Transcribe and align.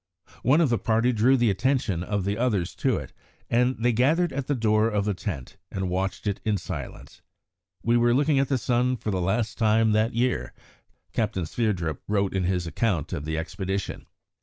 One 0.41 0.61
of 0.61 0.69
the 0.71 0.79
party 0.79 1.13
drew 1.13 1.37
the 1.37 1.51
attention 1.51 2.01
of 2.01 2.25
the 2.25 2.35
others 2.35 2.73
to 2.77 2.97
it, 2.97 3.13
and 3.51 3.75
they 3.77 3.91
gathered 3.93 4.33
at 4.33 4.47
the 4.47 4.55
door 4.55 4.89
of 4.89 5.05
the 5.05 5.13
tent 5.13 5.57
and 5.69 5.91
watched 5.91 6.25
it 6.25 6.39
in 6.43 6.57
silence. 6.57 7.21
"We 7.83 7.97
were 7.97 8.11
looking 8.15 8.39
at 8.39 8.47
the 8.49 8.57
sun 8.57 8.97
for 8.97 9.11
the 9.11 9.21
last 9.21 9.59
time 9.59 9.91
that 9.91 10.15
year," 10.15 10.55
Captain 11.13 11.43
Sverdrup 11.45 12.01
wrote 12.07 12.33
in 12.33 12.45
his 12.45 12.65
account 12.65 13.13
of 13.13 13.25
the 13.25 13.37
expedition. 13.37 14.07